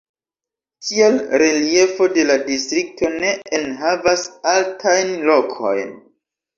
Tial 0.87 1.17
reliefo 1.41 2.09
de 2.17 2.25
la 2.31 2.39
distrikto 2.49 3.13
ne 3.21 3.31
enhavas 3.61 4.27
altajn 4.57 5.19
lokojn. 5.33 5.99